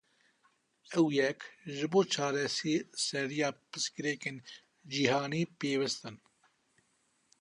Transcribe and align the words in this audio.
Ew 0.99 1.05
yek, 1.17 1.39
ji 1.75 1.85
bo 1.91 2.01
çareseriya 2.11 3.49
pirsgirêkên 3.69 4.37
cîhanî 4.91 5.41
pêwîst 5.59 6.01
in. 6.09 6.17